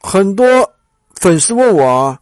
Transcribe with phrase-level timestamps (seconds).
[0.00, 0.46] 很多
[1.14, 2.20] 粉丝问我啊，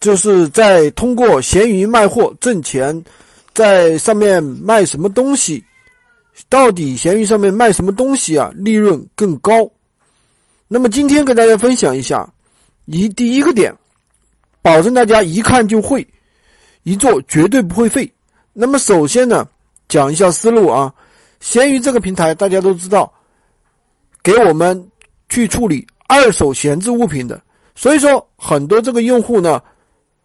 [0.00, 3.04] 就是在通过闲鱼卖货挣钱，
[3.52, 5.62] 在上面卖什么东西？
[6.48, 9.70] 到底闲鱼上面卖什么东西啊，利润更高？
[10.66, 12.26] 那么今天跟大家分享一下，
[12.86, 13.74] 一第一个点，
[14.62, 16.06] 保证大家一看就会，
[16.84, 18.10] 一做绝对不会废。
[18.54, 19.46] 那么首先呢，
[19.88, 20.92] 讲一下思路啊，
[21.40, 23.12] 闲鱼这个平台大家都知道，
[24.22, 24.90] 给我们
[25.28, 25.86] 去处理。
[26.10, 27.40] 二手闲置物品的，
[27.76, 29.62] 所以说很多这个用户呢，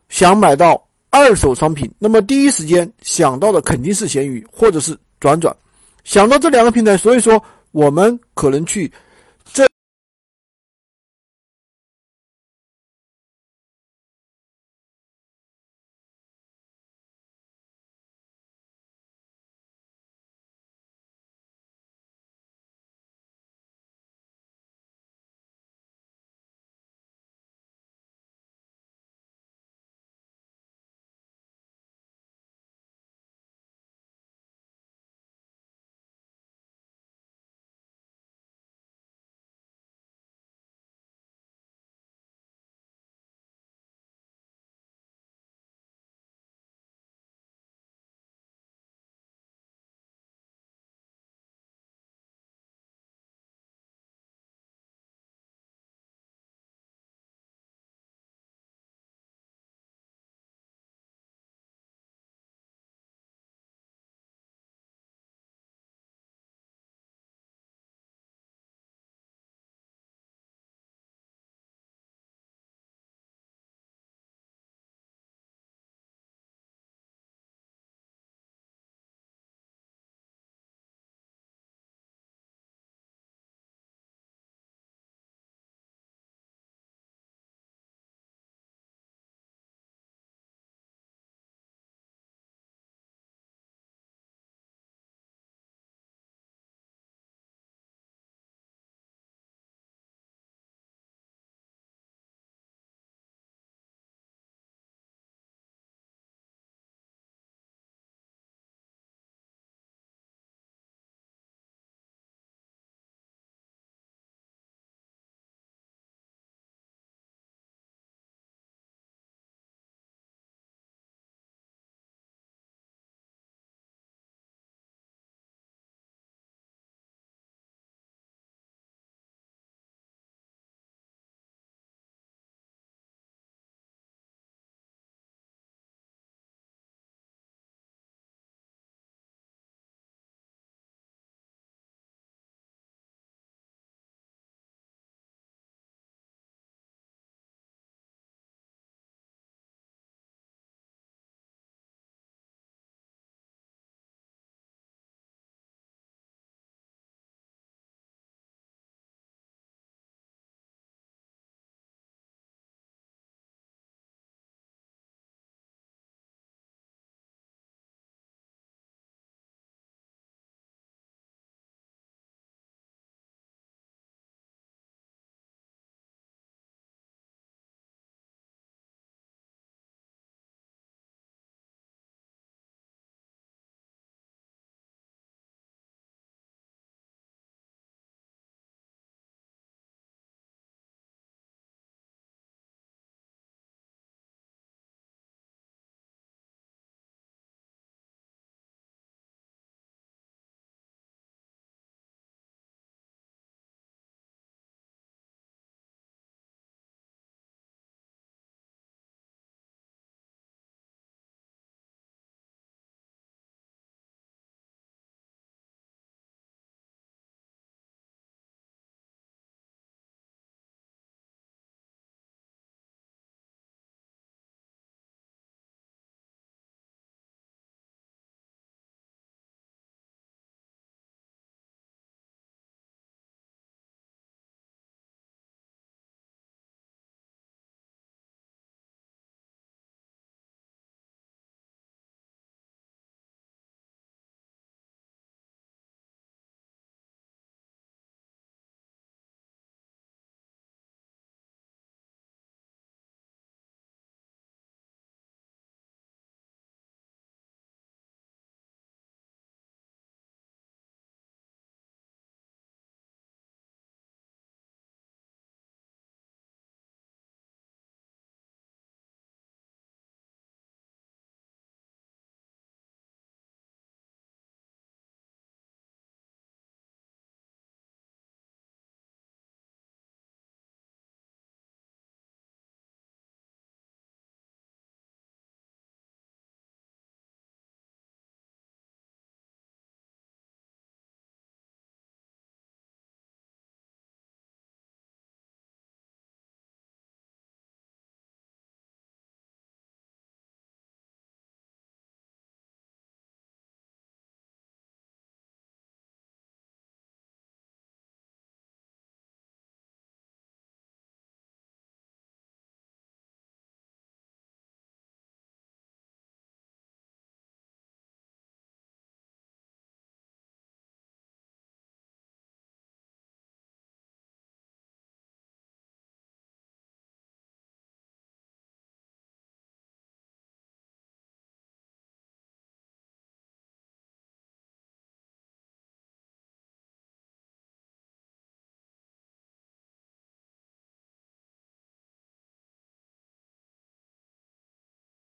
[0.09, 5.55] 想买到二手商品，那么第一时间想到的肯定是闲鱼或者是转转，
[6.03, 7.39] 想到这两个平台，所以说
[7.71, 8.91] 我们可能去